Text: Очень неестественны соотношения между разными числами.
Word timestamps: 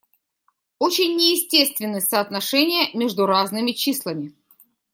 Очень 0.79 1.15
неестественны 1.15 2.01
соотношения 2.01 2.89
между 2.95 3.27
разными 3.27 3.71
числами. 3.71 4.33